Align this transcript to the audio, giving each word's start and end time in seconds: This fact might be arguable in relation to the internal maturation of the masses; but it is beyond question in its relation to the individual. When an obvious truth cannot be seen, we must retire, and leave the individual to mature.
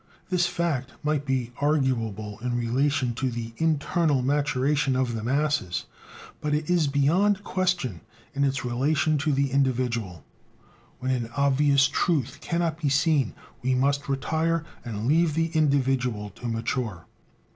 This 0.31 0.47
fact 0.47 0.93
might 1.03 1.27
be 1.27 1.51
arguable 1.61 2.39
in 2.39 2.57
relation 2.57 3.13
to 3.13 3.29
the 3.29 3.53
internal 3.57 4.23
maturation 4.23 4.95
of 4.95 5.13
the 5.13 5.21
masses; 5.23 5.85
but 6.41 6.55
it 6.55 6.71
is 6.71 6.87
beyond 6.87 7.43
question 7.43 8.01
in 8.33 8.43
its 8.43 8.65
relation 8.65 9.19
to 9.19 9.31
the 9.31 9.51
individual. 9.51 10.25
When 10.97 11.11
an 11.11 11.29
obvious 11.37 11.87
truth 11.87 12.39
cannot 12.41 12.81
be 12.81 12.89
seen, 12.89 13.35
we 13.61 13.75
must 13.75 14.09
retire, 14.09 14.65
and 14.83 15.05
leave 15.07 15.35
the 15.35 15.49
individual 15.53 16.31
to 16.31 16.47
mature. 16.47 17.05